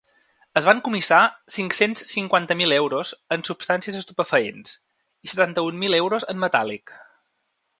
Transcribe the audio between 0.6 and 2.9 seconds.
van comissar cinc-cents cinquanta mil